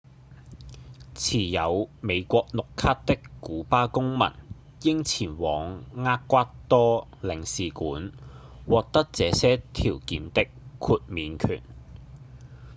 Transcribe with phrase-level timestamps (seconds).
[1.13, 4.31] 持有美國綠卡的古巴公民
[4.81, 8.11] 應前往厄瓜多領事館
[8.65, 10.47] 獲得這些條件的
[10.79, 11.61] 豁免權